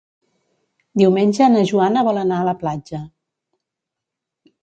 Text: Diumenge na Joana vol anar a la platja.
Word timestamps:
Diumenge 1.01 1.49
na 1.55 1.61
Joana 1.73 2.03
vol 2.09 2.19
anar 2.21 2.39
a 2.41 2.47
la 2.49 2.55
platja. 2.63 3.03